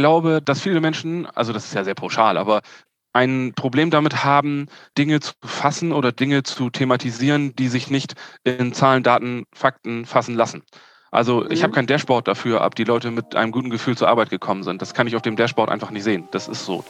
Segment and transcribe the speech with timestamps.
[0.00, 2.62] glaube, dass viele Menschen, also das ist ja sehr pauschal, aber
[3.12, 8.72] ein Problem damit haben, Dinge zu fassen oder Dinge zu thematisieren, die sich nicht in
[8.72, 10.62] Zahlen, Daten, Fakten fassen lassen.
[11.10, 11.74] Also ich habe mhm.
[11.74, 14.80] kein Dashboard dafür, ob die Leute mit einem guten Gefühl zur Arbeit gekommen sind.
[14.80, 16.28] Das kann ich auf dem Dashboard einfach nicht sehen.
[16.30, 16.84] Das ist so.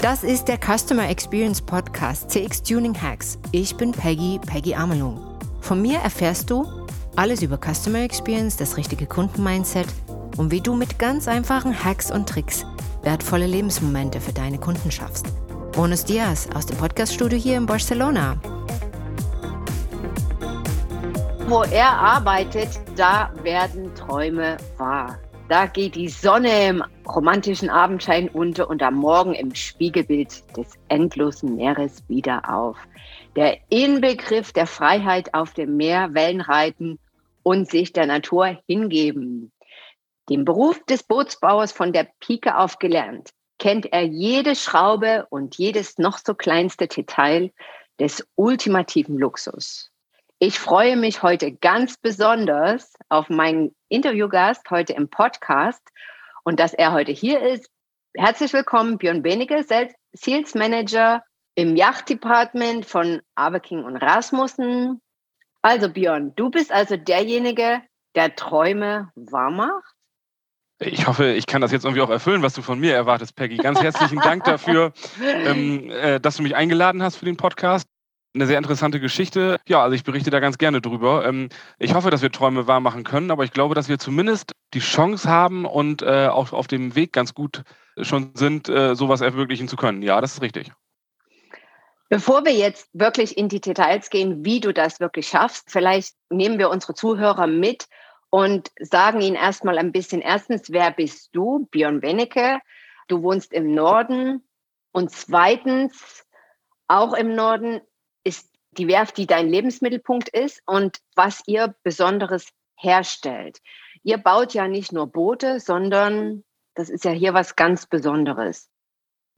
[0.00, 3.38] Das ist der Customer Experience Podcast CX Tuning Hacks.
[3.52, 5.20] Ich bin Peggy, Peggy Amelung.
[5.60, 6.66] Von mir erfährst du
[7.16, 9.86] alles über Customer Experience, das richtige Kundenmindset
[10.36, 12.64] und wie du mit ganz einfachen Hacks und Tricks
[13.02, 15.26] wertvolle Lebensmomente für deine Kunden schaffst.
[15.72, 18.36] Bonus Dias aus dem Podcaststudio hier in Barcelona.
[21.46, 25.16] Wo er arbeitet, da werden Träume wahr.
[25.48, 31.54] Da geht die Sonne im romantischen Abendschein unter und am Morgen im Spiegelbild des endlosen
[31.54, 32.76] Meeres wieder auf.
[33.36, 36.98] Der Inbegriff der Freiheit auf dem Meer, Wellen reiten
[37.44, 39.52] und sich der Natur hingeben.
[40.28, 45.98] Den Beruf des Bootsbauers von der Pike auf gelernt, kennt er jede Schraube und jedes
[45.98, 47.52] noch so kleinste Detail
[48.00, 49.90] des ultimativen Luxus.
[50.38, 55.80] Ich freue mich heute ganz besonders auf meinen Interviewgast heute im Podcast
[56.44, 57.70] und dass er heute hier ist.
[58.14, 59.64] Herzlich willkommen, Björn Benecke,
[60.12, 61.22] Sales Manager
[61.54, 65.00] im Yacht-Department von Aberking und Rasmussen.
[65.62, 67.80] Also Björn, du bist also derjenige,
[68.14, 69.95] der Träume wahr macht?
[70.78, 73.56] Ich hoffe, ich kann das jetzt irgendwie auch erfüllen, was du von mir erwartest, Peggy.
[73.56, 74.92] Ganz herzlichen Dank dafür,
[75.24, 77.88] ähm, äh, dass du mich eingeladen hast für den Podcast.
[78.34, 79.58] Eine sehr interessante Geschichte.
[79.66, 81.26] Ja, also ich berichte da ganz gerne drüber.
[81.26, 84.52] Ähm, ich hoffe, dass wir Träume wahr machen können, aber ich glaube, dass wir zumindest
[84.74, 87.62] die Chance haben und äh, auch auf dem Weg ganz gut
[88.02, 90.02] schon sind, äh, sowas ermöglichen zu können.
[90.02, 90.70] Ja, das ist richtig.
[92.10, 96.58] Bevor wir jetzt wirklich in die Details gehen, wie du das wirklich schaffst, vielleicht nehmen
[96.58, 97.86] wir unsere Zuhörer mit
[98.30, 101.66] und sagen Ihnen erstmal ein bisschen, erstens, wer bist du?
[101.70, 102.60] Björn Wennecke.
[103.08, 104.46] Du wohnst im Norden.
[104.92, 106.26] Und zweitens,
[106.88, 107.80] auch im Norden
[108.24, 113.58] ist die Werft, die dein Lebensmittelpunkt ist und was ihr Besonderes herstellt.
[114.02, 116.44] Ihr baut ja nicht nur Boote, sondern
[116.74, 118.70] das ist ja hier was ganz Besonderes.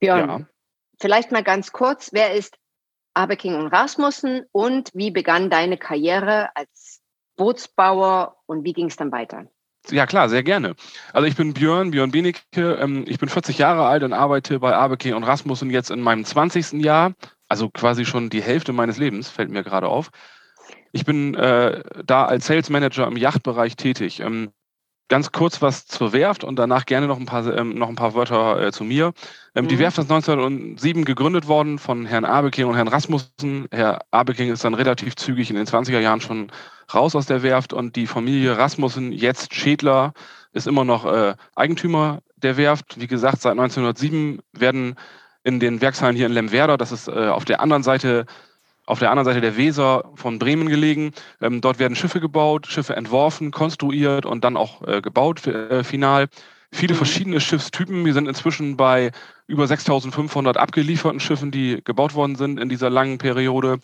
[0.00, 0.48] Björn, ja.
[1.00, 2.59] vielleicht mal ganz kurz, wer ist
[3.15, 6.97] Abeking und Rasmussen und wie begann deine Karriere als
[7.38, 9.47] Bootsbauer und wie ging es dann weiter?
[9.91, 10.75] Ja klar, sehr gerne.
[11.15, 14.75] Also ich bin Björn, Björn Benecke, ähm, ich bin 40 Jahre alt und arbeite bei
[14.75, 16.72] Abeking und Rasmussen jetzt in meinem 20.
[16.84, 17.15] Jahr,
[17.48, 20.10] also quasi schon die Hälfte meines Lebens, fällt mir gerade auf.
[20.93, 24.21] Ich bin äh, da als Sales Manager im Yachtbereich tätig.
[24.21, 24.50] Ähm,
[25.08, 28.14] ganz kurz was zur Werft und danach gerne noch ein paar, ähm, noch ein paar
[28.14, 29.12] Wörter äh, zu mir.
[29.54, 29.69] Ähm, mhm.
[29.69, 33.66] Die Werft ist 1907 gegründet worden von Herrn Abeking und Herrn Rasmussen.
[33.70, 36.52] Herr Abeking ist dann relativ zügig in den 20er Jahren schon
[36.94, 40.12] raus aus der Werft und die Familie Rasmussen, jetzt Schädler,
[40.52, 43.00] ist immer noch äh, Eigentümer der Werft.
[43.00, 44.97] Wie gesagt, seit 1907 werden
[45.44, 48.26] in den Werkshallen hier in Lemwerder, das ist äh, auf der anderen Seite
[48.88, 51.12] auf der anderen Seite der Weser von Bremen gelegen.
[51.43, 56.28] Ähm, dort werden Schiffe gebaut, Schiffe entworfen, konstruiert und dann auch äh, gebaut äh, final.
[56.72, 56.98] Viele mhm.
[56.98, 58.06] verschiedene Schiffstypen.
[58.06, 59.12] Wir sind inzwischen bei
[59.47, 63.78] über 6500 abgelieferten Schiffen, die gebaut worden sind in dieser langen Periode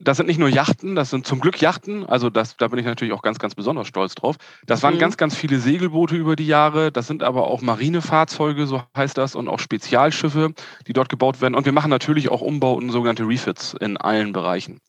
[0.00, 2.06] das sind nicht nur Yachten, das sind zum Glück Yachten.
[2.06, 4.36] Also das, da bin ich natürlich auch ganz, ganz besonders stolz drauf.
[4.66, 4.98] Das waren mhm.
[4.98, 6.90] ganz, ganz viele Segelboote über die Jahre.
[6.90, 10.54] Das sind aber auch Marinefahrzeuge, so heißt das, und auch Spezialschiffe,
[10.86, 11.54] die dort gebaut werden.
[11.54, 14.80] Und wir machen natürlich auch Umbauten, sogenannte Refits in allen Bereichen.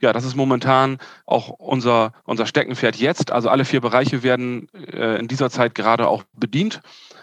[0.00, 3.32] Ja, das ist momentan auch unser, unser Steckenpferd jetzt.
[3.32, 6.80] Also alle vier Bereiche werden äh, in dieser Zeit gerade auch bedient.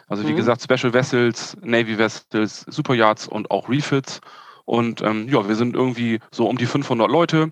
[0.08, 0.38] Also wie mhm.
[0.38, 4.22] gesagt, Special Vessels, Navy Vessels, Superyachts und auch Refits.
[4.68, 7.52] Und ähm, ja, wir sind irgendwie so um die 500 Leute,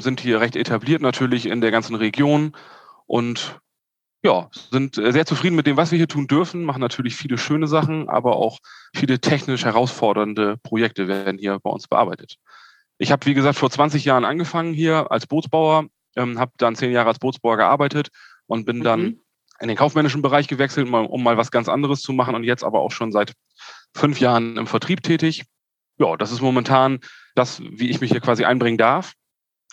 [0.00, 2.56] sind hier recht etabliert natürlich in der ganzen Region
[3.04, 3.60] und
[4.24, 7.66] ja, sind sehr zufrieden mit dem, was wir hier tun dürfen, machen natürlich viele schöne
[7.66, 8.58] Sachen, aber auch
[8.94, 12.36] viele technisch herausfordernde Projekte werden hier bei uns bearbeitet.
[12.96, 15.84] Ich habe, wie gesagt, vor 20 Jahren angefangen hier als Bootsbauer,
[16.16, 18.08] ähm, habe dann zehn Jahre als Bootsbauer gearbeitet
[18.46, 19.20] und bin dann mhm.
[19.60, 22.80] in den kaufmännischen Bereich gewechselt, um mal was ganz anderes zu machen und jetzt aber
[22.80, 23.34] auch schon seit
[23.94, 25.44] fünf Jahren im Vertrieb tätig
[25.98, 27.00] ja, das ist momentan
[27.34, 29.14] das, wie ich mich hier quasi einbringen darf,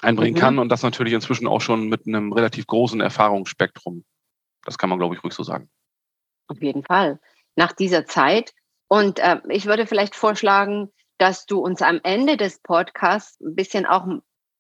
[0.01, 0.39] einbringen mhm.
[0.39, 4.03] kann und das natürlich inzwischen auch schon mit einem relativ großen Erfahrungsspektrum.
[4.63, 5.69] Das kann man, glaube ich, ruhig so sagen.
[6.47, 7.19] Auf jeden Fall.
[7.55, 8.53] Nach dieser Zeit.
[8.87, 13.85] Und äh, ich würde vielleicht vorschlagen, dass du uns am Ende des Podcasts ein bisschen
[13.85, 14.07] auch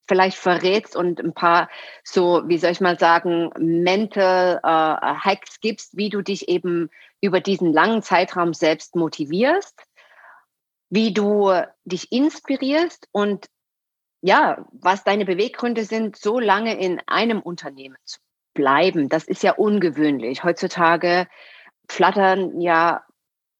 [0.07, 1.69] vielleicht verrätst und ein paar
[2.03, 6.89] so, wie soll ich mal sagen, Mental äh, Hacks gibst, wie du dich eben
[7.21, 9.81] über diesen langen Zeitraum selbst motivierst
[10.93, 11.51] wie du
[11.85, 13.47] dich inspirierst und
[14.21, 18.19] ja, was deine Beweggründe sind, so lange in einem Unternehmen zu
[18.53, 19.09] bleiben.
[19.09, 20.43] Das ist ja ungewöhnlich.
[20.43, 21.27] Heutzutage
[21.89, 23.03] flattern ja,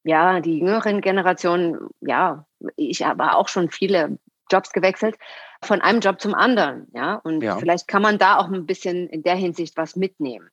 [0.04, 2.46] ja, die jüngeren Generationen, ja,
[2.76, 4.20] ich habe auch schon viele
[4.52, 5.16] Jobs gewechselt,
[5.64, 7.16] von einem Job zum anderen, ja.
[7.16, 7.58] Und ja.
[7.58, 10.50] vielleicht kann man da auch ein bisschen in der Hinsicht was mitnehmen.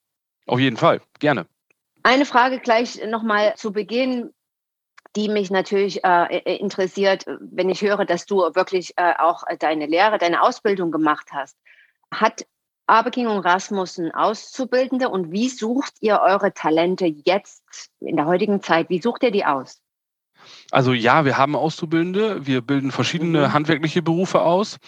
[0.47, 1.47] Auf jeden Fall, gerne.
[2.03, 4.33] Eine Frage gleich nochmal zu Beginn,
[5.17, 10.19] die mich natürlich äh, interessiert, wenn ich höre, dass du wirklich äh, auch deine Lehre,
[10.19, 11.57] deine Ausbildung gemacht hast.
[12.13, 12.47] Hat
[12.87, 18.89] Abeking und Rasmussen Auszubildende und wie sucht ihr eure Talente jetzt in der heutigen Zeit?
[18.89, 19.81] Wie sucht ihr die aus?
[20.71, 22.47] Also ja, wir haben Auszubildende.
[22.47, 23.53] Wir bilden verschiedene mhm.
[23.53, 24.79] handwerkliche Berufe aus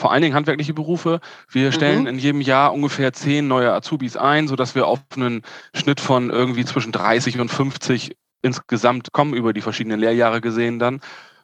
[0.00, 1.20] vor allen Dingen handwerkliche Berufe.
[1.48, 2.06] Wir stellen mhm.
[2.06, 5.42] in jedem Jahr ungefähr zehn neue Azubis ein, sodass wir auf einen
[5.74, 11.00] Schnitt von irgendwie zwischen 30 und 50 insgesamt kommen über die verschiedenen Lehrjahre gesehen dann.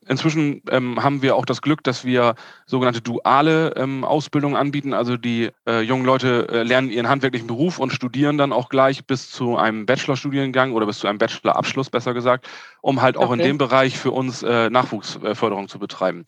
[0.08, 4.94] Inzwischen ähm, haben wir auch das Glück, dass wir sogenannte duale ähm, Ausbildungen anbieten.
[4.94, 9.04] Also die äh, jungen Leute äh, lernen ihren handwerklichen Beruf und studieren dann auch gleich
[9.04, 12.48] bis zu einem Bachelorstudiengang oder bis zu einem Bachelorabschluss, besser gesagt,
[12.82, 13.40] um halt auch okay.
[13.40, 16.24] in dem Bereich für uns äh, Nachwuchsförderung zu betreiben.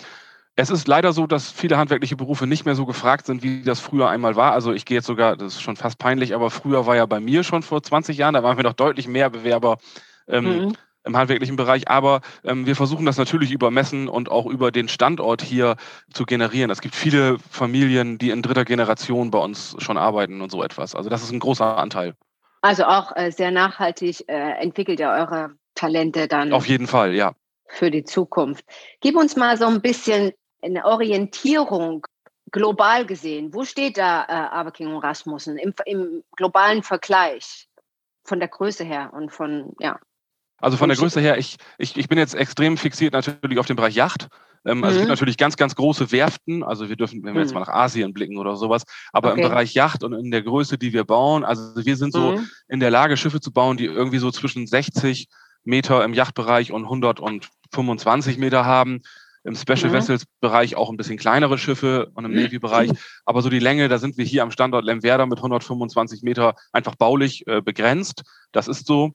[0.56, 3.78] Es ist leider so, dass viele handwerkliche Berufe nicht mehr so gefragt sind, wie das
[3.78, 4.54] früher einmal war.
[4.54, 7.20] Also ich gehe jetzt sogar, das ist schon fast peinlich, aber früher war ja bei
[7.20, 9.78] mir schon vor 20 Jahren, da waren wir noch deutlich mehr Bewerber
[10.28, 10.76] ähm, mhm.
[11.04, 11.88] im handwerklichen Bereich.
[11.88, 15.76] Aber ähm, wir versuchen das natürlich über Messen und auch über den Standort hier
[16.12, 16.70] zu generieren.
[16.70, 20.94] Es gibt viele Familien, die in dritter Generation bei uns schon arbeiten und so etwas.
[20.94, 22.14] Also das ist ein großer Anteil.
[22.60, 26.52] Also auch äh, sehr nachhaltig äh, entwickelt ihr eure Talente dann.
[26.52, 27.34] Auf jeden Fall, ja.
[27.69, 28.64] Für die Zukunft.
[29.00, 30.32] Gib uns mal so ein bisschen
[30.62, 32.06] eine Orientierung
[32.50, 33.54] global gesehen.
[33.54, 37.69] Wo steht da äh, Aberking und Rasmussen im, im globalen Vergleich
[38.25, 39.98] von der Größe her und von, ja.
[40.60, 43.76] Also von der Größe her, ich, ich, ich bin jetzt extrem fixiert natürlich auf den
[43.76, 44.28] Bereich Yacht.
[44.64, 44.88] Ähm, also mhm.
[44.88, 45.12] es gibt mhm.
[45.12, 46.62] natürlich ganz, ganz große Werften.
[46.62, 47.60] Also wir dürfen, wenn wir jetzt mhm.
[47.60, 48.82] mal nach Asien blicken oder sowas,
[49.12, 49.43] aber okay.
[49.43, 52.49] im Bereich Yacht und in der Größe, die wir bauen, also wir sind so mhm.
[52.69, 55.28] in der Lage, Schiffe zu bauen, die irgendwie so zwischen 60
[55.64, 59.02] Meter im Yachtbereich und 125 Meter haben
[59.44, 59.93] im Special mhm.
[59.93, 62.90] Vessels Bereich auch ein bisschen kleinere Schiffe und im Navy Bereich.
[63.25, 66.96] Aber so die Länge, da sind wir hier am Standort Lemwerder mit 125 Meter einfach
[66.96, 68.22] baulich äh, begrenzt.
[68.52, 69.14] Das ist so,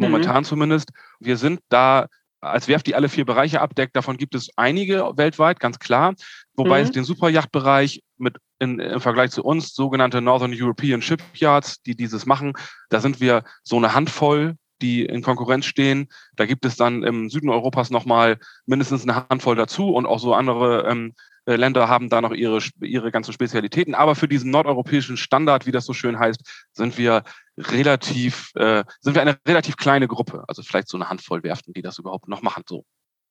[0.00, 0.44] momentan mhm.
[0.44, 0.90] zumindest.
[1.18, 2.06] Wir sind da
[2.40, 3.94] als Werft, die alle vier Bereiche abdeckt.
[3.94, 6.14] Davon gibt es einige weltweit, ganz klar.
[6.54, 6.84] Wobei mhm.
[6.84, 12.26] es den Superjachtbereich mit in, im Vergleich zu uns sogenannte Northern European Shipyards, die dieses
[12.26, 12.52] machen,
[12.88, 16.08] da sind wir so eine Handvoll die in Konkurrenz stehen.
[16.36, 20.34] Da gibt es dann im Süden Europas nochmal mindestens eine Handvoll dazu und auch so
[20.34, 23.94] andere ähm, äh, Länder haben da noch ihre, ihre ganzen Spezialitäten.
[23.94, 26.40] Aber für diesen nordeuropäischen Standard, wie das so schön heißt,
[26.72, 27.22] sind wir
[27.58, 30.44] relativ, äh, sind wir eine relativ kleine Gruppe.
[30.48, 32.84] Also vielleicht so eine Handvoll Werften, die das überhaupt noch machen, so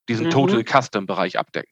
[0.08, 0.30] diesen mhm.
[0.30, 1.70] Total Custom Bereich abdecken.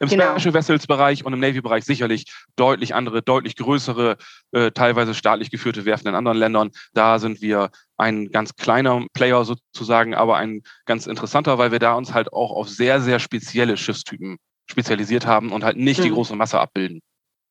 [0.00, 0.38] Im genau.
[0.38, 2.26] Special Vessels Bereich und im Navy Bereich sicherlich
[2.56, 4.16] deutlich andere, deutlich größere,
[4.52, 6.70] äh, teilweise staatlich geführte Werften in anderen Ländern.
[6.92, 11.94] Da sind wir ein ganz kleiner Player sozusagen, aber ein ganz interessanter, weil wir da
[11.94, 16.04] uns halt auch auf sehr, sehr spezielle Schiffstypen spezialisiert haben und halt nicht mhm.
[16.04, 17.00] die große Masse abbilden.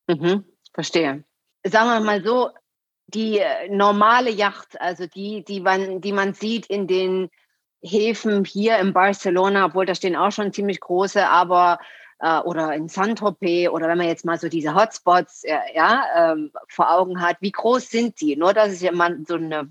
[0.08, 0.46] Mhm.
[0.74, 1.24] Verstehe.
[1.66, 2.50] Sagen wir mal so,
[3.08, 7.30] die äh, normale Yacht, also die, die man, die man sieht in den
[7.82, 11.80] Häfen hier in Barcelona, obwohl da stehen auch schon ziemlich große, aber
[12.20, 16.52] äh, oder in Saint-Tropez oder wenn man jetzt mal so diese Hotspots äh, ja, ähm,
[16.70, 18.36] vor Augen hat, wie groß sind die?
[18.36, 19.70] Nur, dass ich mal so eine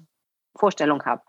[0.54, 1.22] Vorstellung habe.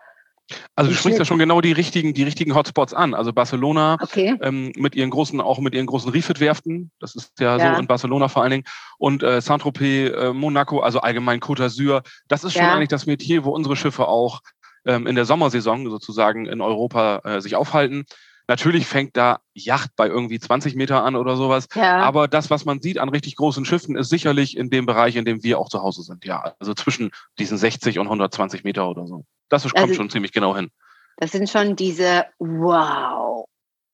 [0.76, 3.14] Also du sprichst ja schon genau die richtigen, die richtigen Hotspots an.
[3.14, 4.36] Also Barcelona okay.
[4.42, 7.86] ähm, mit ihren großen, auch mit ihren großen Refit-Werften, das ist ja, ja, so in
[7.86, 8.64] Barcelona vor allen Dingen,
[8.98, 12.74] und äh, Saint-Tropez, äh, Monaco, also allgemein Côte d'Azur, das ist schon ja.
[12.74, 14.40] eigentlich das Metier, wo unsere Schiffe auch
[14.84, 18.04] ähm, in der Sommersaison sozusagen in Europa äh, sich aufhalten.
[18.46, 21.66] Natürlich fängt da Yacht bei irgendwie 20 Meter an oder sowas.
[21.74, 22.00] Ja.
[22.00, 25.24] Aber das, was man sieht an richtig großen Schiffen, ist sicherlich in dem Bereich, in
[25.24, 26.24] dem wir auch zu Hause sind.
[26.26, 29.24] Ja, also zwischen diesen 60 und 120 Meter oder so.
[29.48, 30.70] Das kommt also, schon ziemlich genau hin.
[31.16, 33.46] Das sind schon diese Wow.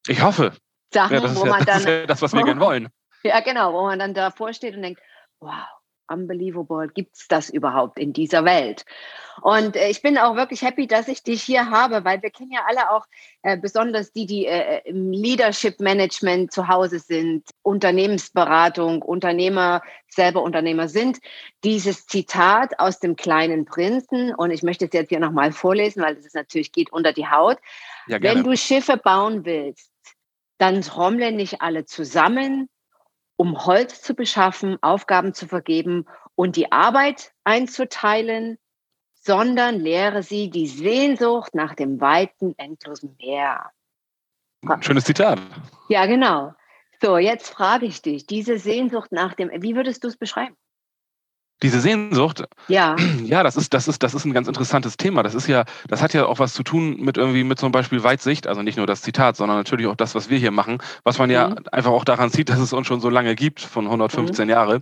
[0.07, 0.53] Ich hoffe.
[0.93, 1.79] Sachen, ja, das wo ja, man das dann.
[1.79, 2.89] Ist ja das, was wir gerne wollen.
[3.23, 5.03] Ja, genau, wo man dann davor steht und denkt,
[5.41, 5.53] wow,
[6.11, 8.85] unbelievable, gibt es das überhaupt in dieser Welt?
[9.43, 12.51] Und äh, ich bin auch wirklich happy, dass ich dich hier habe, weil wir kennen
[12.53, 13.07] ja alle auch,
[13.43, 20.89] äh, besonders die, die äh, im Leadership Management zu Hause sind, Unternehmensberatung, Unternehmer, selber Unternehmer
[20.89, 21.19] sind,
[21.65, 26.17] dieses Zitat aus dem kleinen Prinzen, und ich möchte es jetzt hier nochmal vorlesen, weil
[26.17, 27.59] es natürlich geht unter die Haut.
[28.09, 29.91] Ja, Wenn du Schiffe bauen willst,
[30.59, 32.69] dann trommle nicht alle zusammen,
[33.41, 36.05] um Holz zu beschaffen, Aufgaben zu vergeben
[36.35, 38.59] und die Arbeit einzuteilen,
[39.15, 43.71] sondern lehre sie die Sehnsucht nach dem weiten, endlosen Meer.
[44.83, 45.41] Schönes Zitat.
[45.89, 46.53] Ja, genau.
[47.01, 50.55] So, jetzt frage ich dich, diese Sehnsucht nach dem, wie würdest du es beschreiben?
[51.63, 52.97] Diese Sehnsucht, Ja.
[53.25, 55.23] ja, das ist, das ist, das ist ein ganz interessantes Thema.
[55.23, 58.03] Das ist ja, das hat ja auch was zu tun mit irgendwie mit zum Beispiel
[58.03, 61.19] Weitsicht, also nicht nur das Zitat, sondern natürlich auch das, was wir hier machen, was
[61.19, 61.57] man ja Mhm.
[61.73, 64.81] einfach auch daran sieht, dass es uns schon so lange gibt, von 115 Jahre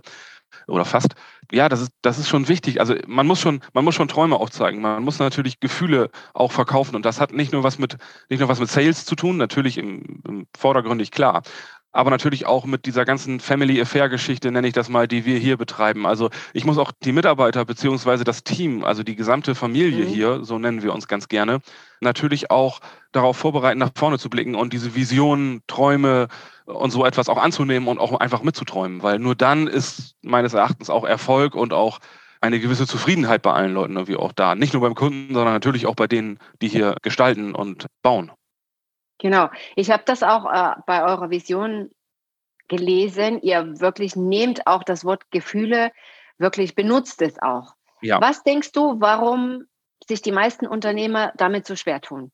[0.67, 1.15] oder fast.
[1.51, 2.79] Ja, das ist, das ist schon wichtig.
[2.79, 4.81] Also man muss schon, man muss schon Träume aufzeigen.
[4.81, 6.95] Man muss natürlich Gefühle auch verkaufen.
[6.95, 7.97] Und das hat nicht nur was mit,
[8.29, 11.41] nicht nur was mit Sales zu tun, natürlich im, im vordergründig klar.
[11.91, 15.39] Aber natürlich auch mit dieser ganzen Family Affair Geschichte, nenne ich das mal, die wir
[15.39, 16.05] hier betreiben.
[16.05, 20.09] Also ich muss auch die Mitarbeiter beziehungsweise das Team, also die gesamte Familie Mhm.
[20.09, 21.61] hier, so nennen wir uns ganz gerne,
[21.99, 22.79] natürlich auch
[23.11, 26.27] darauf vorbereiten, nach vorne zu blicken und diese Visionen, Träume
[26.65, 29.01] und so etwas auch anzunehmen und auch einfach mitzuträumen.
[29.01, 31.99] Weil nur dann ist meines Erachtens auch Erfolg und auch
[32.41, 34.55] eine gewisse Zufriedenheit bei allen Leuten irgendwie auch da.
[34.55, 38.31] Nicht nur beim Kunden, sondern natürlich auch bei denen, die hier gestalten und bauen.
[39.19, 39.49] Genau.
[39.75, 41.91] Ich habe das auch äh, bei eurer Vision
[42.67, 43.41] gelesen.
[43.41, 45.91] Ihr wirklich nehmt auch das Wort Gefühle,
[46.37, 47.75] wirklich benutzt es auch.
[48.01, 48.19] Ja.
[48.21, 49.65] Was denkst du, warum
[50.07, 52.31] sich die meisten Unternehmer damit so schwer tun?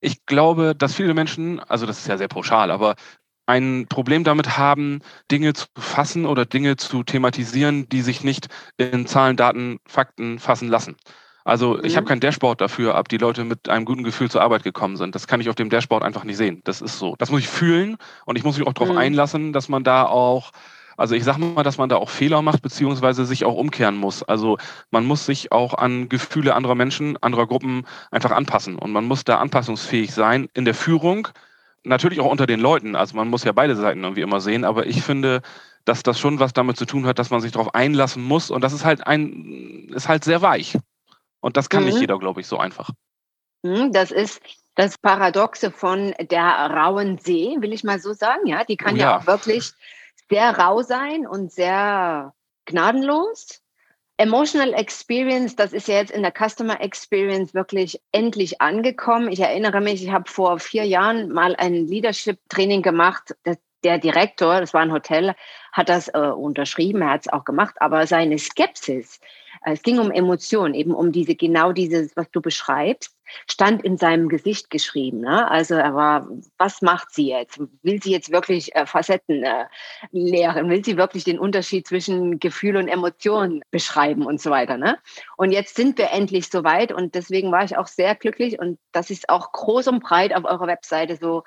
[0.00, 2.96] Ich glaube, dass viele Menschen, also das ist ja sehr pauschal, aber
[3.46, 5.00] ein Problem damit haben,
[5.30, 10.68] Dinge zu fassen oder Dinge zu thematisieren, die sich nicht in Zahlen, Daten, Fakten fassen
[10.68, 10.96] lassen.
[11.46, 11.96] Also ich Mhm.
[11.98, 15.14] habe kein Dashboard dafür, ob die Leute mit einem guten Gefühl zur Arbeit gekommen sind.
[15.14, 16.60] Das kann ich auf dem Dashboard einfach nicht sehen.
[16.64, 17.14] Das ist so.
[17.18, 18.98] Das muss ich fühlen und ich muss mich auch darauf Mhm.
[18.98, 20.50] einlassen, dass man da auch,
[20.96, 24.24] also ich sage mal, dass man da auch Fehler macht, beziehungsweise sich auch umkehren muss.
[24.24, 24.58] Also
[24.90, 29.22] man muss sich auch an Gefühle anderer Menschen, anderer Gruppen einfach anpassen und man muss
[29.22, 31.28] da anpassungsfähig sein in der Führung,
[31.84, 32.96] natürlich auch unter den Leuten.
[32.96, 35.42] Also man muss ja beide Seiten irgendwie immer sehen, aber ich finde,
[35.84, 38.64] dass das schon was damit zu tun hat, dass man sich darauf einlassen muss und
[38.64, 40.76] das ist halt ein, ist halt sehr weich.
[41.46, 42.00] Und das kann nicht Mhm.
[42.00, 42.90] jeder, glaube ich, so einfach.
[43.64, 44.40] Hm, Das ist
[44.74, 48.48] das Paradoxe von der rauen See, will ich mal so sagen.
[48.48, 49.02] Ja, die kann Oh ja.
[49.04, 49.18] ja.
[49.18, 49.70] auch wirklich
[50.28, 52.34] sehr rau sein und sehr
[52.64, 53.62] gnadenlos.
[54.16, 59.30] Emotional Experience, das ist ja jetzt in der Customer Experience wirklich endlich angekommen.
[59.30, 63.36] Ich erinnere mich, ich habe vor vier Jahren mal ein Leadership-Training gemacht.
[63.84, 65.36] Der Direktor, das war ein Hotel,
[65.70, 69.20] hat das äh, unterschrieben, er hat es auch gemacht, aber seine Skepsis,
[69.64, 73.16] es ging um Emotionen, eben um diese, genau dieses, was du beschreibst,
[73.48, 75.20] stand in seinem Gesicht geschrieben.
[75.20, 75.50] Ne?
[75.50, 77.60] Also er war, was macht sie jetzt?
[77.82, 79.66] Will sie jetzt wirklich äh, Facetten äh,
[80.12, 80.70] lehren?
[80.70, 84.76] Will sie wirklich den Unterschied zwischen Gefühl und Emotion beschreiben und so weiter?
[84.76, 84.98] Ne?
[85.36, 89.10] Und jetzt sind wir endlich soweit und deswegen war ich auch sehr glücklich und ich
[89.10, 91.42] es auch groß und breit auf eurer Webseite so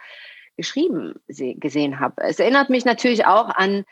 [0.57, 2.21] geschrieben se- gesehen habe.
[2.23, 3.85] Es erinnert mich natürlich auch an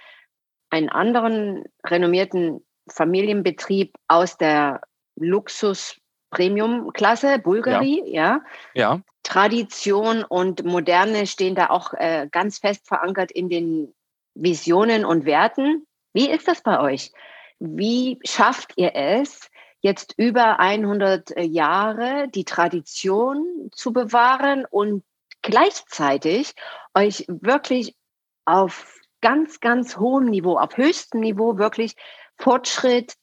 [0.70, 4.82] einen anderen renommierten Familienbetrieb aus der
[5.16, 8.42] Luxus-Premium-Klasse, Bulgari, ja.
[8.74, 13.94] Ja, Tradition und Moderne stehen da auch äh, ganz fest verankert in den
[14.36, 15.86] Visionen und Werten.
[16.14, 17.12] Wie ist das bei euch?
[17.60, 19.50] Wie schafft ihr es,
[19.82, 25.04] jetzt über 100 Jahre die Tradition zu bewahren und
[25.42, 26.54] gleichzeitig
[26.94, 27.98] euch wirklich
[28.46, 31.96] auf ganz, ganz hohem Niveau, auf höchstem Niveau wirklich
[32.40, 33.16] Fortschritt,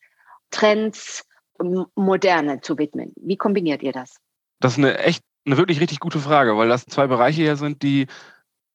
[0.51, 1.25] Trends,
[1.61, 3.13] M- Moderne zu widmen?
[3.17, 4.17] Wie kombiniert ihr das?
[4.61, 7.83] das ist eine echt, eine wirklich richtig gute Frage, weil das zwei Bereiche hier sind,
[7.83, 8.07] die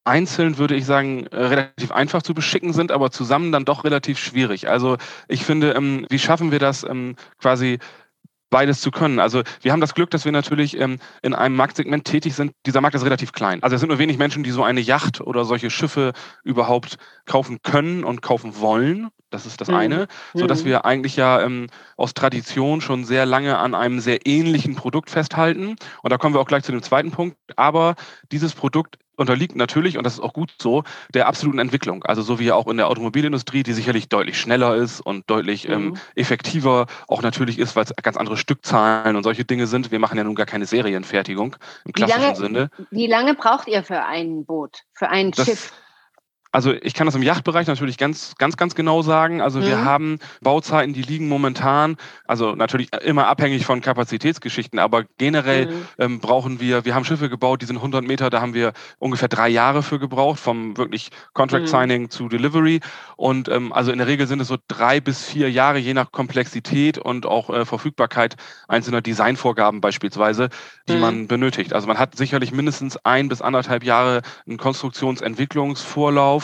[0.06, 4.70] einzeln, würde ich sagen, relativ einfach zu beschicken sind, aber zusammen dann doch relativ schwierig.
[4.70, 7.80] Also ich finde, ähm, wie schaffen wir das ähm, quasi
[8.50, 9.20] beides zu können.
[9.20, 12.52] Also wir haben das Glück, dass wir natürlich ähm, in einem Marktsegment tätig sind.
[12.66, 13.62] Dieser Markt ist relativ klein.
[13.64, 16.14] Also es sind nur wenig Menschen, die so eine Yacht oder solche Schiffe
[16.44, 19.10] überhaupt kaufen können und kaufen wollen.
[19.30, 19.76] Das ist das Mhm.
[19.76, 20.68] eine, so dass Mhm.
[20.70, 25.76] wir eigentlich ja ähm, aus Tradition schon sehr lange an einem sehr ähnlichen Produkt festhalten.
[26.02, 27.38] Und da kommen wir auch gleich zu dem zweiten Punkt.
[27.56, 27.96] Aber
[28.32, 30.84] dieses Produkt unterliegt natürlich, und das ist auch gut so,
[31.14, 32.04] der absoluten Entwicklung.
[32.06, 35.68] Also so wie ja auch in der Automobilindustrie, die sicherlich deutlich schneller ist und deutlich
[35.70, 35.98] ähm, Mhm.
[36.16, 39.92] effektiver auch natürlich ist, weil es ganz andere Stückzahlen und solche Dinge sind.
[39.92, 42.70] Wir machen ja nun gar keine Serienfertigung im Wie klassischen lange- Sinne.
[42.92, 45.74] Wie lange braucht ihr für ein Boot, für ein Das- Schiff?
[46.52, 49.40] Also ich kann das im Yachtbereich natürlich ganz, ganz, ganz genau sagen.
[49.40, 49.84] Also wir Mhm.
[49.86, 55.88] haben Bauzeiten, die liegen momentan, also natürlich immer abhängig von Kapazitätsgeschichten, aber generell Mhm.
[56.00, 59.28] ähm, brauchen wir, wir haben Schiffe gebaut, die sind 100 Meter, da haben wir ungefähr
[59.28, 61.68] drei Jahre für gebraucht, vom wirklich Contract Mhm.
[61.68, 62.80] Signing zu Delivery.
[63.16, 66.12] Und ähm, also in der Regel sind es so drei bis vier Jahre, je nach
[66.12, 68.38] Komplexität und auch äh, Verfügbarkeit
[68.68, 70.50] einzelner Designvorgaben beispielsweise,
[70.88, 71.02] die Mhm.
[71.02, 71.74] man benötigt.
[71.74, 76.39] Also man hat sicherlich mindestens ein bis anderthalb Jahre einen Konstruktionsentwicklungsvorlauf.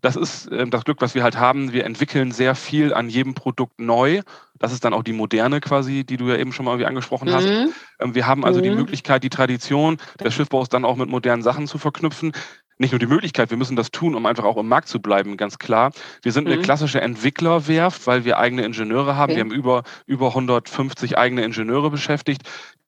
[0.00, 1.72] Das ist ähm, das Glück, was wir halt haben.
[1.72, 4.22] Wir entwickeln sehr viel an jedem Produkt neu.
[4.58, 7.32] Das ist dann auch die moderne quasi, die du ja eben schon mal irgendwie angesprochen
[7.32, 7.46] hast.
[7.46, 7.72] Mhm.
[8.00, 8.76] Ähm, Wir haben also die Mhm.
[8.76, 12.32] Möglichkeit, die Tradition des Schiffbaus dann auch mit modernen Sachen zu verknüpfen.
[12.80, 15.36] nicht nur die Möglichkeit, wir müssen das tun, um einfach auch im Markt zu bleiben,
[15.36, 15.90] ganz klar.
[16.22, 16.52] Wir sind mhm.
[16.52, 19.32] eine klassische Entwicklerwerft, weil wir eigene Ingenieure haben.
[19.32, 19.36] Okay.
[19.38, 22.42] Wir haben über, über 150 eigene Ingenieure beschäftigt,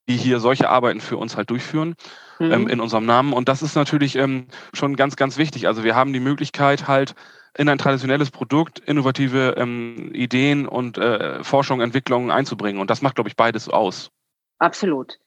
[0.07, 1.95] die hier solche Arbeiten für uns halt durchführen
[2.41, 2.51] mhm.
[2.51, 3.33] ähm, in unserem Namen.
[3.33, 5.67] Und das ist natürlich ähm, schon ganz, ganz wichtig.
[5.67, 7.15] Also wir haben die Möglichkeit halt
[7.57, 12.81] in ein traditionelles Produkt innovative ähm, Ideen und äh, Forschung, Entwicklungen einzubringen.
[12.81, 14.11] Und das macht, glaube ich, beides aus.
[14.59, 15.19] Absolut.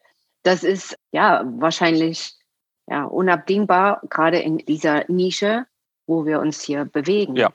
[0.42, 2.34] Das ist ja wahrscheinlich
[2.86, 5.66] ja, unabdingbar, gerade in dieser Nische,
[6.06, 7.36] wo wir uns hier bewegen.
[7.36, 7.50] Ja.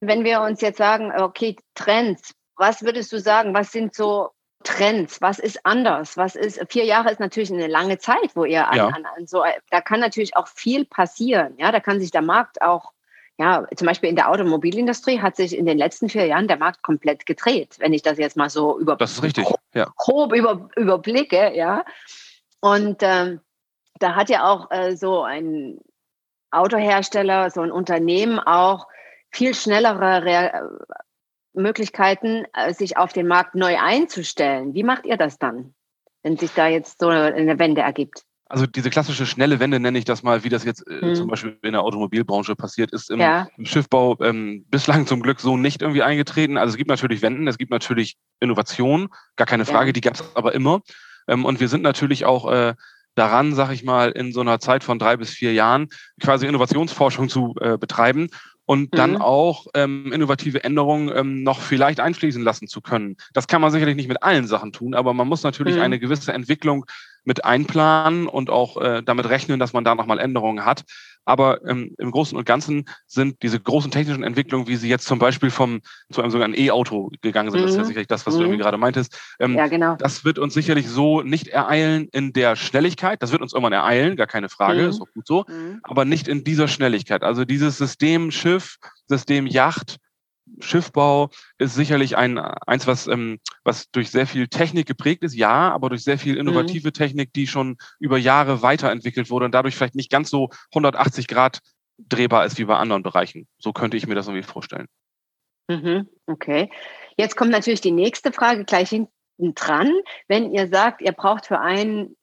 [0.00, 4.30] Wenn wir uns jetzt sagen, okay, Trends, was würdest du sagen, was sind so
[4.64, 5.20] Trends?
[5.20, 6.16] Was ist anders?
[6.16, 8.86] Was ist, vier Jahre ist natürlich eine lange Zeit, wo ihr an, ja.
[8.88, 11.54] an, an so, da kann natürlich auch viel passieren.
[11.58, 12.92] Ja, da kann sich der Markt auch,
[13.38, 16.82] ja, zum Beispiel in der Automobilindustrie hat sich in den letzten vier Jahren der Markt
[16.82, 19.46] komplett gedreht, wenn ich das jetzt mal so über, das ist richtig.
[19.74, 19.92] Ja.
[19.96, 21.84] grob über, überblicke, ja.
[22.60, 23.40] Und ähm,
[24.00, 25.78] da hat ja auch äh, so ein
[26.50, 28.88] Autohersteller, so ein Unternehmen auch
[29.30, 30.70] viel schnellere Re
[31.52, 34.74] Möglichkeiten, äh, sich auf den Markt neu einzustellen.
[34.74, 35.74] Wie macht ihr das dann,
[36.22, 38.24] wenn sich da jetzt so eine Wende ergibt?
[38.50, 41.14] Also diese klassische schnelle Wende nenne ich das mal, wie das jetzt äh, hm.
[41.14, 43.46] zum Beispiel in der Automobilbranche passiert ist, im, ja.
[43.58, 46.56] im Schiffbau ähm, bislang zum Glück so nicht irgendwie eingetreten.
[46.56, 49.92] Also es gibt natürlich Wenden, es gibt natürlich Innovation, gar keine Frage, ja.
[49.92, 50.80] die gab es aber immer.
[51.28, 52.74] Ähm, und wir sind natürlich auch äh,
[53.14, 55.88] daran, sag ich mal, in so einer Zeit von drei bis vier Jahren
[56.22, 58.30] quasi Innovationsforschung zu äh, betreiben
[58.68, 59.22] und dann mhm.
[59.22, 63.16] auch ähm, innovative Änderungen ähm, noch vielleicht einfließen lassen zu können.
[63.32, 65.80] Das kann man sicherlich nicht mit allen Sachen tun, aber man muss natürlich mhm.
[65.80, 66.84] eine gewisse Entwicklung
[67.24, 70.84] mit einplanen und auch äh, damit rechnen, dass man da nochmal Änderungen hat.
[71.28, 75.18] Aber ähm, im Großen und Ganzen sind diese großen technischen Entwicklungen, wie sie jetzt zum
[75.18, 77.64] Beispiel vom zu einem sogenannten E-Auto gegangen sind, mhm.
[77.64, 77.86] das ist ja mhm.
[77.88, 78.38] sicherlich das, was mhm.
[78.38, 79.20] du irgendwie gerade meintest.
[79.38, 79.96] Ähm, ja, genau.
[79.96, 83.22] Das wird uns sicherlich so nicht ereilen in der Schnelligkeit.
[83.22, 84.88] Das wird uns irgendwann ereilen, gar keine Frage, mhm.
[84.88, 85.44] ist auch gut so.
[85.46, 85.80] Mhm.
[85.82, 87.22] Aber nicht in dieser Schnelligkeit.
[87.22, 89.98] Also dieses System Schiff, System Yacht,
[90.60, 95.70] Schiffbau ist sicherlich ein, eins, was, ähm, was durch sehr viel Technik geprägt ist, ja,
[95.72, 96.40] aber durch sehr viel mhm.
[96.40, 96.92] innovative mhm.
[96.92, 101.60] Technik, die schon über Jahre weiterentwickelt wurde und dadurch vielleicht nicht ganz so 180 Grad
[101.98, 103.48] drehbar ist wie bei anderen Bereichen.
[103.58, 104.86] So könnte ich mir das irgendwie vorstellen.
[105.68, 106.70] Mhm, okay.
[107.16, 109.92] Jetzt kommt natürlich die nächste Frage gleich hinten dran.
[110.26, 112.16] Wenn ihr sagt, ihr braucht für einen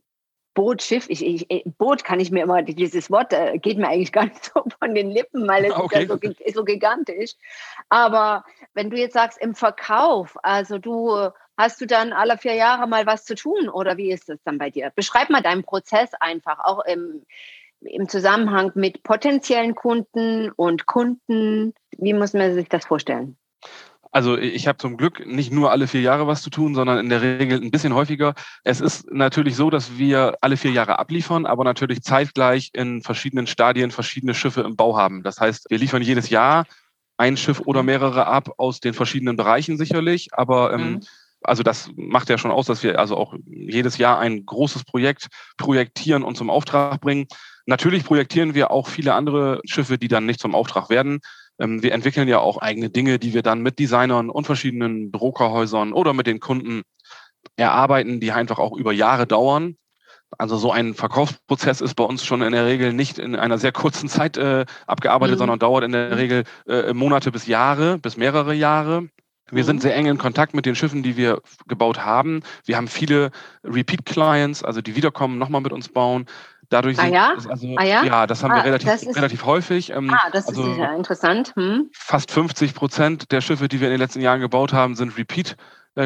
[0.56, 4.12] Boot, Schiff, ich, ich, Boot kann ich mir immer, dieses Wort äh, geht mir eigentlich
[4.12, 6.04] gar nicht so von den Lippen, weil es okay.
[6.04, 7.34] ist ja so, so, gigantisch.
[7.90, 12.88] Aber wenn du jetzt sagst, im Verkauf, also du hast du dann alle vier Jahre
[12.88, 14.92] mal was zu tun oder wie ist das dann bei dir?
[14.96, 17.26] Beschreib mal deinen Prozess einfach, auch im,
[17.82, 21.74] im Zusammenhang mit potenziellen Kunden und Kunden.
[21.98, 23.38] Wie muss man sich das vorstellen?
[24.16, 27.10] Also ich habe zum Glück nicht nur alle vier Jahre was zu tun, sondern in
[27.10, 28.34] der Regel ein bisschen häufiger.
[28.64, 33.46] Es ist natürlich so, dass wir alle vier Jahre abliefern, aber natürlich zeitgleich in verschiedenen
[33.46, 35.22] Stadien verschiedene Schiffe im Bau haben.
[35.22, 36.64] Das heißt, wir liefern jedes Jahr
[37.18, 41.00] ein Schiff oder mehrere ab aus den verschiedenen Bereichen sicherlich, aber ähm, mhm.
[41.44, 45.28] also das macht ja schon aus, dass wir also auch jedes Jahr ein großes Projekt
[45.58, 47.28] projektieren und zum Auftrag bringen.
[47.66, 51.20] Natürlich projektieren wir auch viele andere Schiffe, die dann nicht zum Auftrag werden.
[51.60, 55.94] Ähm, wir entwickeln ja auch eigene Dinge, die wir dann mit Designern und verschiedenen Druckerhäusern
[55.94, 56.84] oder mit den Kunden
[57.56, 59.78] erarbeiten, die einfach auch über Jahre dauern.
[60.38, 63.72] Also so ein Verkaufsprozess ist bei uns schon in der Regel nicht in einer sehr
[63.72, 65.40] kurzen Zeit äh, abgearbeitet, mhm.
[65.40, 69.08] sondern dauert in der Regel äh, Monate bis Jahre, bis mehrere Jahre.
[69.52, 69.82] Wir sind mhm.
[69.82, 72.42] sehr eng in Kontakt mit den Schiffen, die wir gebaut haben.
[72.66, 73.32] Wir haben viele
[73.64, 76.26] Repeat-Clients, also die wiederkommen, nochmal mit uns bauen.
[76.70, 77.34] Dadurch ah, ja?
[77.50, 78.04] also, ah, ja?
[78.04, 78.28] ja?
[78.28, 79.92] das haben ah, wir relativ, ist, relativ häufig.
[79.92, 81.54] Ähm, ah, das also ist ja interessant.
[81.56, 81.90] Hm.
[81.94, 85.56] Fast 50 Prozent der Schiffe, die wir in den letzten Jahren gebaut haben, sind Repeat.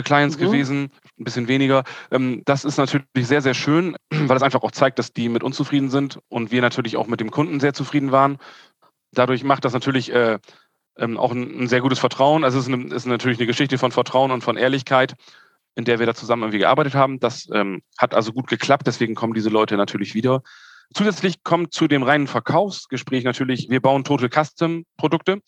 [0.04, 0.42] Clients mhm.
[0.44, 1.84] gewesen, ein bisschen weniger.
[2.12, 5.42] Ähm, das ist natürlich sehr, sehr schön, weil es einfach auch zeigt, dass die mit
[5.42, 8.38] uns zufrieden sind und wir natürlich auch mit dem Kunden sehr zufrieden waren.
[9.14, 10.38] Dadurch macht das natürlich äh,
[11.00, 12.44] ähm, auch ein, sehr gutes Vertrauen.
[12.44, 15.16] Also es ist natürlich eine Geschichte von Vertrauen und von Ehrlichkeit
[15.76, 17.20] in der wir da zusammen irgendwie gearbeitet haben.
[17.20, 20.42] Das ähm, hat also gut geklappt, deswegen kommen diese Leute natürlich wieder.
[20.94, 25.42] Zusätzlich kommt zu dem reinen Verkaufsgespräch natürlich, wir bauen Total Custom Produkte.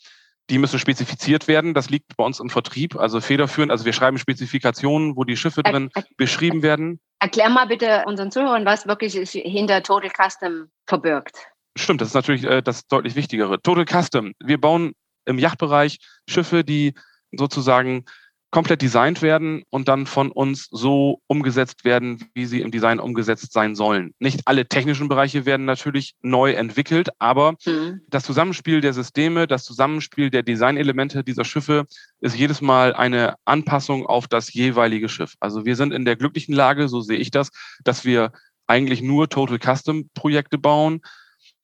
[0.50, 1.74] Die müssen spezifiziert werden.
[1.74, 3.72] Das liegt bei uns im Vertrieb, also federführend.
[3.72, 7.00] Also wir schreiben Spezifikationen, wo die Schiffe drin er, er, beschrieben werden.
[7.20, 11.38] Erklär mal bitte unseren Zuhörern, was wirklich hinter Total Custom verbirgt.
[11.78, 13.62] Stimmt, das ist natürlich äh, das deutlich Wichtigere.
[13.62, 14.34] Total Custom.
[14.44, 14.94] Wir bauen
[15.26, 16.94] im Yachtbereich Schiffe, die
[17.32, 18.06] sozusagen
[18.52, 23.54] komplett designt werden und dann von uns so umgesetzt werden, wie sie im Design umgesetzt
[23.54, 24.14] sein sollen.
[24.20, 28.02] Nicht alle technischen Bereiche werden natürlich neu entwickelt, aber mhm.
[28.10, 31.86] das Zusammenspiel der Systeme, das Zusammenspiel der Designelemente dieser Schiffe
[32.20, 35.36] ist jedes Mal eine Anpassung auf das jeweilige Schiff.
[35.40, 37.52] Also wir sind in der glücklichen Lage, so sehe ich das,
[37.84, 38.34] dass wir
[38.68, 41.02] eigentlich nur Total Custom Projekte bauen,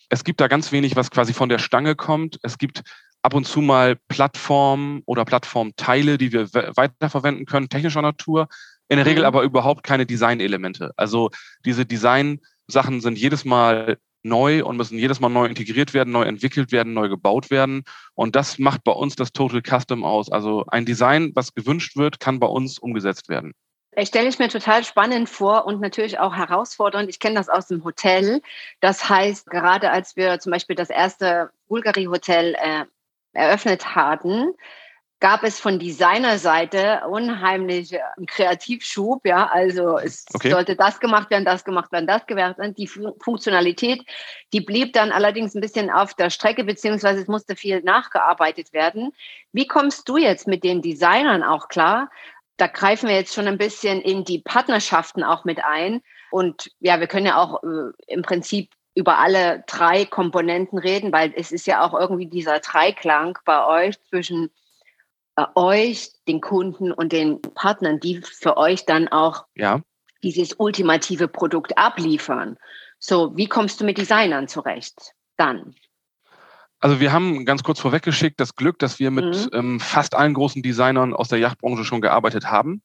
[0.09, 2.39] es gibt da ganz wenig, was quasi von der Stange kommt.
[2.41, 2.83] Es gibt
[3.27, 8.47] ab und zu mal Plattformen oder Plattformteile, die wir weiterverwenden können, technischer Natur.
[8.87, 9.27] In der Regel mhm.
[9.27, 10.93] aber überhaupt keine Designelemente.
[10.95, 11.29] Also
[11.65, 16.71] diese Design-Sachen sind jedes Mal neu und müssen jedes Mal neu integriert werden, neu entwickelt
[16.71, 17.83] werden, neu gebaut werden.
[18.13, 20.31] Und das macht bei uns das Total Custom aus.
[20.31, 23.51] Also ein Design, was gewünscht wird, kann bei uns umgesetzt werden.
[23.97, 27.09] Ich stelle ich mir total spannend vor und natürlich auch herausfordernd.
[27.09, 28.41] Ich kenne das aus dem Hotel.
[28.79, 32.85] Das heißt, gerade als wir zum Beispiel das erste Bulgari-Hotel äh,
[33.37, 34.53] eröffnet hatten,
[35.19, 39.25] gab es von Designerseite unheimlich äh, Kreativschub.
[39.25, 40.51] Ja, also es okay.
[40.51, 42.75] sollte das gemacht werden, das gemacht werden, das gewährt werden.
[42.75, 44.03] Die Funktionalität,
[44.53, 49.11] die blieb dann allerdings ein bisschen auf der Strecke, beziehungsweise es musste viel nachgearbeitet werden.
[49.53, 52.09] Wie kommst du jetzt mit den Designern auch klar?
[52.57, 56.01] Da greifen wir jetzt schon ein bisschen in die Partnerschaften auch mit ein.
[56.31, 61.31] Und ja, wir können ja auch äh, im Prinzip über alle drei Komponenten reden, weil
[61.35, 64.49] es ist ja auch irgendwie dieser Dreiklang bei euch zwischen
[65.35, 69.81] äh, euch, den Kunden und den Partnern, die für euch dann auch ja.
[70.23, 72.57] dieses ultimative Produkt abliefern.
[72.97, 75.75] So, wie kommst du mit Designern zurecht dann?
[76.79, 79.49] Also wir haben ganz kurz vorweggeschickt das Glück, dass wir mit mhm.
[79.53, 82.81] ähm, fast allen großen Designern aus der Yachtbranche schon gearbeitet haben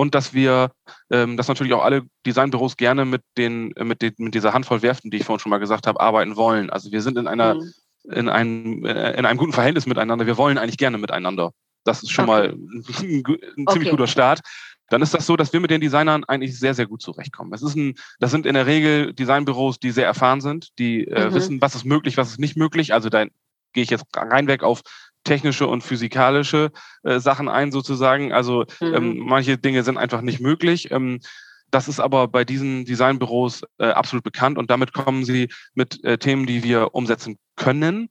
[0.00, 0.72] und dass wir,
[1.10, 4.80] ähm, dass natürlich auch alle Designbüros gerne mit den, äh, mit, den, mit dieser Handvoll
[4.80, 6.70] Werften, die ich vorhin schon mal gesagt habe, arbeiten wollen.
[6.70, 7.72] Also wir sind in einer, mhm.
[8.10, 10.26] in einem, äh, in einem guten Verhältnis miteinander.
[10.26, 11.52] Wir wollen eigentlich gerne miteinander.
[11.84, 12.32] Das ist schon okay.
[12.32, 13.90] mal ein, ein ziemlich okay.
[13.90, 14.40] guter Start.
[14.88, 17.52] Dann ist das so, dass wir mit den Designern eigentlich sehr, sehr gut zurechtkommen.
[17.52, 21.28] Es ist ein, das sind in der Regel Designbüros, die sehr erfahren sind, die äh,
[21.28, 21.34] mhm.
[21.34, 22.94] wissen, was ist möglich, was ist nicht möglich.
[22.94, 23.26] Also da
[23.74, 24.80] gehe ich jetzt reinweg auf
[25.24, 26.70] technische und physikalische
[27.02, 28.32] äh, Sachen ein, sozusagen.
[28.32, 28.94] Also ähm, mhm.
[28.94, 30.90] ähm, manche Dinge sind einfach nicht möglich.
[30.90, 31.20] Ähm,
[31.70, 36.18] das ist aber bei diesen Designbüros äh, absolut bekannt und damit kommen sie mit äh,
[36.18, 38.08] Themen, die wir umsetzen können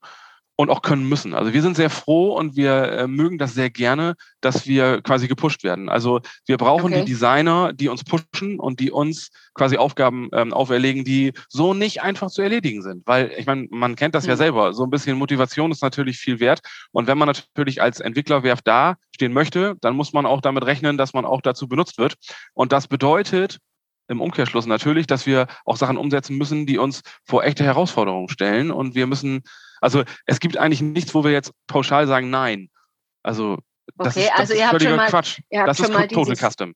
[0.60, 1.34] und auch können müssen.
[1.34, 5.30] Also wir sind sehr froh und wir äh, mögen das sehr gerne, dass wir quasi
[5.30, 5.88] gepusht werden.
[5.88, 7.06] Also wir brauchen okay.
[7.06, 12.02] die Designer, die uns pushen und die uns quasi Aufgaben ähm, auferlegen, die so nicht
[12.02, 13.08] einfach zu erledigen sind.
[13.08, 14.32] Weil ich meine, man kennt das mhm.
[14.32, 14.74] ja selber.
[14.74, 16.60] So ein bisschen Motivation ist natürlich viel wert.
[16.92, 20.98] Und wenn man natürlich als Entwicklerwerf da stehen möchte, dann muss man auch damit rechnen,
[20.98, 22.16] dass man auch dazu benutzt wird.
[22.54, 23.60] Und das bedeutet,
[24.10, 28.72] im Umkehrschluss natürlich, dass wir auch Sachen umsetzen müssen, die uns vor echte Herausforderungen stellen.
[28.72, 29.44] Und wir müssen
[29.82, 32.70] also es gibt eigentlich nichts, wo wir jetzt pauschal sagen, nein.
[33.24, 33.58] Also
[33.98, 35.40] das okay, ist, das also ist völliger mal, Quatsch.
[35.50, 36.76] das ist Total dieses, Custom.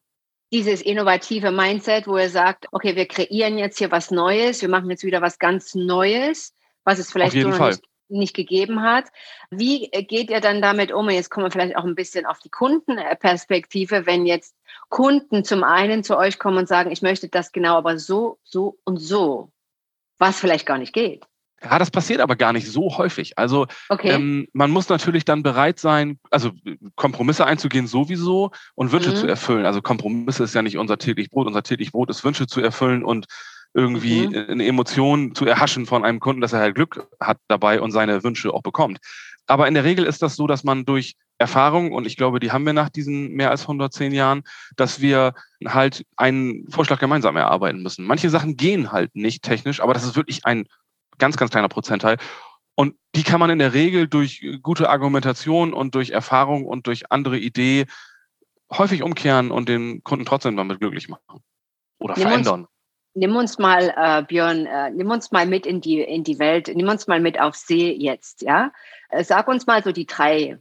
[0.52, 4.90] Dieses innovative Mindset, wo ihr sagt, okay, wir kreieren jetzt hier was Neues, wir machen
[4.90, 9.06] jetzt wieder was ganz Neues, was es vielleicht so noch nicht, nicht, gegeben hat.
[9.50, 11.10] Wie geht ihr dann damit um?
[11.10, 14.56] Jetzt kommen wir vielleicht auch ein bisschen auf die Kundenperspektive, wenn jetzt
[14.90, 18.78] Kunden zum einen zu euch kommen und sagen, ich möchte das genau, aber so, so
[18.84, 19.52] und so,
[20.18, 21.26] was vielleicht gar nicht geht.
[21.64, 23.38] Ja, das passiert aber gar nicht so häufig.
[23.38, 24.10] Also okay.
[24.10, 26.52] ähm, man muss natürlich dann bereit sein, also
[26.96, 29.16] Kompromisse einzugehen sowieso und Wünsche mhm.
[29.16, 29.66] zu erfüllen.
[29.66, 31.48] Also Kompromisse ist ja nicht unser täglich Brot.
[31.48, 33.28] Unser täglich Brot ist Wünsche zu erfüllen und
[33.74, 34.46] irgendwie mhm.
[34.50, 38.24] eine Emotion zu erhaschen von einem Kunden, dass er halt Glück hat dabei und seine
[38.24, 39.00] Wünsche auch bekommt.
[39.48, 42.52] Aber in der Regel ist das so, dass man durch Erfahrung, und ich glaube, die
[42.52, 44.44] haben wir nach diesen mehr als 110 Jahren,
[44.76, 45.34] dass wir
[45.66, 48.06] halt einen Vorschlag gemeinsam erarbeiten müssen.
[48.06, 50.66] Manche Sachen gehen halt nicht technisch, aber das ist wirklich ein
[51.18, 52.18] ganz, ganz kleiner Prozentteil.
[52.76, 57.12] Und die kann man in der Regel durch gute Argumentation und durch Erfahrung und durch
[57.12, 57.86] andere Idee
[58.72, 61.44] häufig umkehren und den Kunden trotzdem damit glücklich machen
[62.00, 62.62] oder nimm verändern.
[62.62, 62.70] Uns,
[63.14, 66.72] nimm uns mal, äh, Björn, äh, nimm uns mal mit in die, in die Welt,
[66.74, 68.72] nimm uns mal mit auf See jetzt, ja?
[69.10, 70.60] Äh, sag uns mal so die drei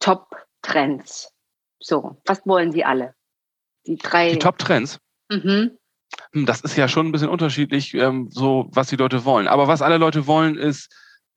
[0.00, 1.32] Top-Trends.
[1.80, 3.14] So, was wollen Sie alle?
[3.86, 4.32] Die drei.
[4.32, 4.98] Die Top-Trends?
[5.30, 5.78] Mhm.
[6.32, 9.48] Hm, das ist ja schon ein bisschen unterschiedlich, ähm, so was die Leute wollen.
[9.48, 10.94] Aber was alle Leute wollen, ist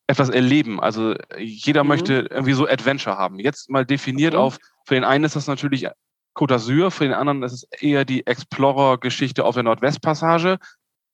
[0.07, 0.79] etwas erleben.
[0.79, 1.89] Also jeder mhm.
[1.89, 3.39] möchte irgendwie so Adventure haben.
[3.39, 4.43] Jetzt mal definiert okay.
[4.43, 5.87] auf, für den einen ist das natürlich
[6.35, 10.57] Côte d'Azur, für den anderen ist es eher die Explorer-Geschichte auf der Nordwestpassage.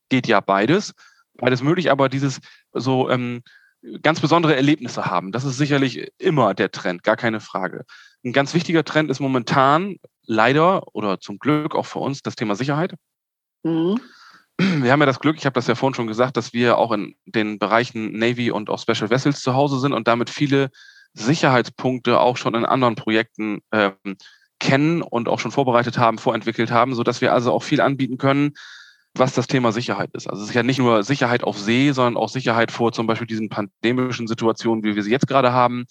[0.09, 0.93] Geht ja beides.
[1.35, 2.39] Beides möglich, aber dieses
[2.73, 3.43] so ähm,
[4.01, 7.85] ganz besondere Erlebnisse haben, das ist sicherlich immer der Trend, gar keine Frage.
[8.25, 12.55] Ein ganz wichtiger Trend ist momentan leider oder zum Glück auch für uns das Thema
[12.55, 12.95] Sicherheit.
[13.67, 13.99] Mhm.
[14.59, 16.91] Wir haben ja das Glück, ich habe das ja vorhin schon gesagt, dass wir auch
[16.91, 20.71] in den Bereichen Navy und auch Special Vessels zu Hause sind und damit viele
[21.13, 24.17] Sicherheitspunkte auch schon in anderen Projekten ähm,
[24.59, 28.53] kennen und auch schon vorbereitet haben, vorentwickelt haben, sodass wir also auch viel anbieten können,
[29.13, 30.27] was das Thema Sicherheit ist.
[30.27, 33.27] Also es ist ja nicht nur Sicherheit auf See, sondern auch Sicherheit vor zum Beispiel
[33.27, 35.85] diesen pandemischen Situationen, wie wir sie jetzt gerade haben.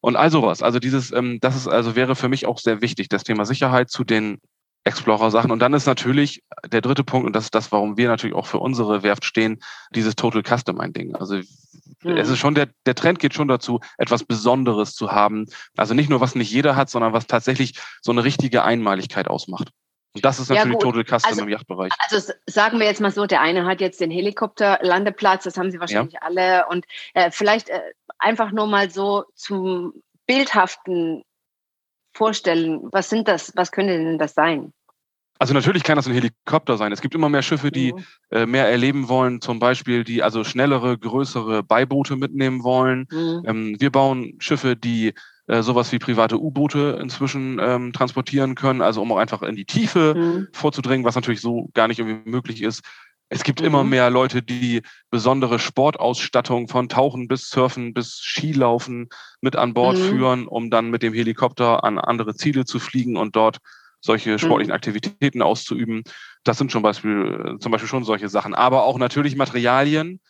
[0.00, 0.62] Und all sowas.
[0.62, 3.88] Also dieses, ähm, das ist also wäre für mich auch sehr wichtig, das Thema Sicherheit
[3.88, 4.38] zu den
[4.84, 5.50] Explorer-Sachen.
[5.50, 8.46] Und dann ist natürlich der dritte Punkt, und das ist das, warum wir natürlich auch
[8.46, 9.60] für unsere Werft stehen,
[9.94, 11.14] dieses Total Customizing.
[11.16, 11.36] Also
[12.02, 12.16] mhm.
[12.16, 15.46] es ist schon, der, der Trend geht schon dazu, etwas Besonderes zu haben.
[15.76, 19.70] Also nicht nur, was nicht jeder hat, sondern was tatsächlich so eine richtige Einmaligkeit ausmacht.
[20.14, 21.92] Und das ist natürlich ja, Total Custom also, im Yachtbereich.
[21.98, 25.80] Also sagen wir jetzt mal so, der eine hat jetzt den Helikopterlandeplatz, das haben sie
[25.80, 26.20] wahrscheinlich ja.
[26.22, 26.66] alle.
[26.68, 27.80] Und äh, vielleicht äh,
[28.18, 29.92] einfach nur mal so zum
[30.26, 31.24] bildhaften
[32.14, 32.80] vorstellen?
[32.92, 33.52] Was sind das?
[33.56, 34.72] Was könnte denn das sein?
[35.38, 36.92] Also natürlich kann das ein Helikopter sein.
[36.92, 38.04] Es gibt immer mehr Schiffe, die mhm.
[38.30, 43.06] äh, mehr erleben wollen, zum Beispiel die also schnellere, größere Beiboote mitnehmen wollen.
[43.10, 43.42] Mhm.
[43.44, 45.12] Ähm, wir bauen Schiffe, die
[45.46, 49.66] äh, sowas wie private U-Boote inzwischen ähm, transportieren können, also um auch einfach in die
[49.66, 50.48] Tiefe mhm.
[50.52, 52.82] vorzudringen, was natürlich so gar nicht irgendwie möglich ist.
[53.34, 53.66] Es gibt mhm.
[53.66, 59.08] immer mehr Leute, die besondere Sportausstattung von Tauchen bis Surfen bis Skilaufen
[59.40, 60.02] mit an Bord mhm.
[60.04, 63.58] führen, um dann mit dem Helikopter an andere Ziele zu fliegen und dort
[64.00, 64.76] solche sportlichen mhm.
[64.76, 66.04] Aktivitäten auszuüben.
[66.44, 68.54] Das sind schon Beispiel, zum Beispiel schon solche Sachen.
[68.54, 70.20] Aber auch natürlich Materialien,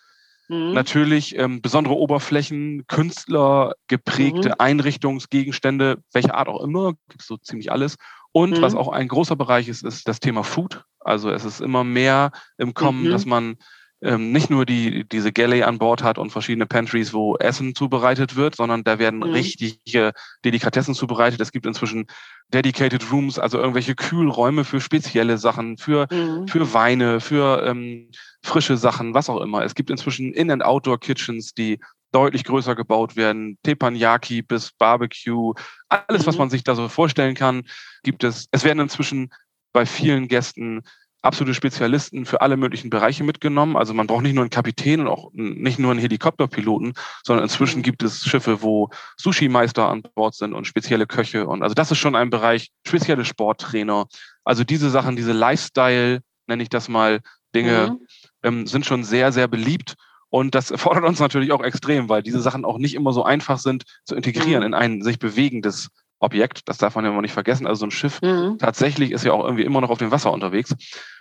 [0.48, 0.72] mhm.
[0.72, 4.54] natürlich ähm, besondere Oberflächen, Künstler geprägte mhm.
[4.56, 7.96] Einrichtungsgegenstände, welche Art auch immer, gibt so ziemlich alles.
[8.36, 8.78] Und was mhm.
[8.80, 10.82] auch ein großer Bereich ist, ist das Thema Food.
[10.98, 13.10] Also es ist immer mehr im Kommen, mhm.
[13.10, 13.56] dass man
[14.02, 18.34] ähm, nicht nur die, diese Galley an Bord hat und verschiedene Pantries, wo Essen zubereitet
[18.34, 19.32] wird, sondern da werden mhm.
[19.34, 20.12] richtige
[20.44, 21.40] Delikatessen zubereitet.
[21.40, 22.06] Es gibt inzwischen
[22.52, 26.48] Dedicated Rooms, also irgendwelche Kühlräume für spezielle Sachen, für, mhm.
[26.48, 28.10] für Weine, für ähm,
[28.42, 29.64] frische Sachen, was auch immer.
[29.64, 31.78] Es gibt inzwischen In- and Outdoor-Kitchens, die
[32.14, 33.58] deutlich größer gebaut werden.
[33.62, 35.54] Teppanyaki bis Barbecue,
[35.88, 36.40] alles, was mhm.
[36.40, 37.64] man sich da so vorstellen kann,
[38.02, 38.46] gibt es.
[38.52, 39.30] Es werden inzwischen
[39.72, 40.82] bei vielen Gästen
[41.24, 43.76] absolute Spezialisten für alle möglichen Bereiche mitgenommen.
[43.76, 46.92] Also man braucht nicht nur einen Kapitän und auch nicht nur einen Helikopterpiloten,
[47.24, 51.46] sondern inzwischen gibt es Schiffe, wo Sushi-Meister an Bord sind und spezielle Köche.
[51.46, 54.06] Und also das ist schon ein Bereich, spezielle Sporttrainer.
[54.44, 57.20] Also diese Sachen, diese Lifestyle, nenne ich das mal,
[57.54, 58.06] Dinge, mhm.
[58.42, 59.94] ähm, sind schon sehr, sehr beliebt.
[60.34, 63.56] Und das erfordert uns natürlich auch extrem, weil diese Sachen auch nicht immer so einfach
[63.56, 64.66] sind zu integrieren mhm.
[64.66, 66.68] in ein sich bewegendes Objekt.
[66.68, 67.68] Das darf man ja immer nicht vergessen.
[67.68, 68.58] Also so ein Schiff mhm.
[68.58, 70.74] tatsächlich ist ja auch irgendwie immer noch auf dem Wasser unterwegs.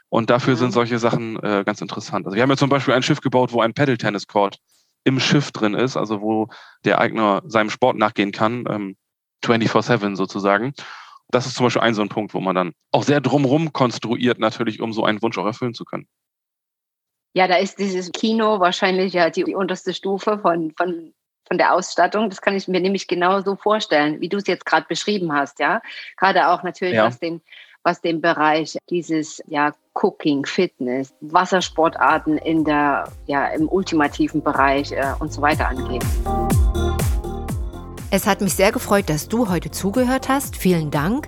[0.10, 0.58] Und dafür mhm.
[0.58, 2.26] sind solche Sachen äh, ganz interessant.
[2.26, 4.58] Also wir haben ja zum Beispiel ein Schiff gebaut, wo ein Paddle-Tennis-Court
[5.04, 6.48] im Schiff drin ist, also wo
[6.84, 8.96] der Eigner seinem Sport nachgehen kann, ähm,
[9.46, 10.74] 24-7 sozusagen.
[11.30, 14.40] Das ist zum Beispiel ein so ein Punkt, wo man dann auch sehr drumrum konstruiert,
[14.40, 16.08] natürlich, um so einen Wunsch auch erfüllen zu können.
[17.34, 21.14] Ja, da ist dieses Kino wahrscheinlich ja die, die unterste Stufe von, von
[21.46, 22.30] von der Ausstattung.
[22.30, 25.60] Das kann ich mir nämlich genau so vorstellen, wie du es jetzt gerade beschrieben hast,
[25.60, 25.82] ja.
[26.18, 27.06] Gerade auch natürlich, ja.
[27.06, 27.42] was den
[27.84, 35.14] was den Bereich dieses ja, Cooking, Fitness, Wassersportarten in der, ja, im ultimativen Bereich äh,
[35.20, 36.06] und so weiter angeht.
[38.10, 40.56] Es hat mich sehr gefreut, dass du heute zugehört hast.
[40.56, 41.28] Vielen Dank.